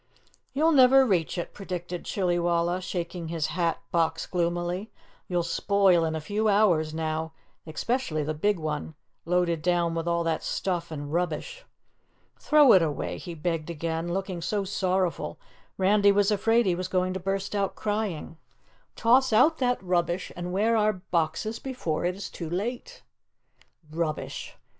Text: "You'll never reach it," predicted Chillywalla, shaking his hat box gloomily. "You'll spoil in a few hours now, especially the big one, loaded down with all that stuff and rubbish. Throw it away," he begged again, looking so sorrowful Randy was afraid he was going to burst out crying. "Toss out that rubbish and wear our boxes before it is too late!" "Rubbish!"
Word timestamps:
"You'll 0.53 0.71
never 0.71 1.05
reach 1.05 1.37
it," 1.37 1.53
predicted 1.53 2.05
Chillywalla, 2.05 2.81
shaking 2.81 3.27
his 3.27 3.45
hat 3.53 3.79
box 3.91 4.25
gloomily. 4.25 4.89
"You'll 5.27 5.43
spoil 5.43 6.03
in 6.05 6.15
a 6.15 6.19
few 6.19 6.47
hours 6.49 6.91
now, 6.91 7.33
especially 7.67 8.23
the 8.23 8.33
big 8.33 8.57
one, 8.57 8.95
loaded 9.25 9.61
down 9.61 9.93
with 9.93 10.07
all 10.07 10.23
that 10.23 10.41
stuff 10.43 10.89
and 10.89 11.13
rubbish. 11.13 11.65
Throw 12.39 12.73
it 12.73 12.81
away," 12.81 13.19
he 13.19 13.35
begged 13.35 13.69
again, 13.69 14.11
looking 14.11 14.41
so 14.41 14.63
sorrowful 14.63 15.37
Randy 15.77 16.11
was 16.11 16.31
afraid 16.31 16.65
he 16.65 16.73
was 16.73 16.87
going 16.87 17.13
to 17.13 17.19
burst 17.19 17.53
out 17.55 17.75
crying. 17.75 18.37
"Toss 18.95 19.31
out 19.31 19.59
that 19.59 19.83
rubbish 19.83 20.31
and 20.35 20.51
wear 20.51 20.75
our 20.75 20.93
boxes 20.93 21.59
before 21.59 22.05
it 22.05 22.15
is 22.15 22.27
too 22.31 22.49
late!" 22.49 23.03
"Rubbish!" 23.91 24.55